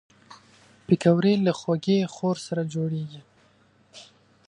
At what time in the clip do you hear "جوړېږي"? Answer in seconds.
2.73-3.21